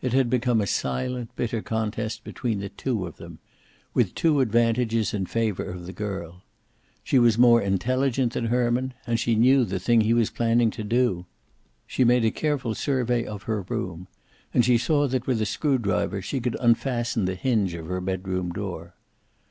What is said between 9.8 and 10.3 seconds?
he was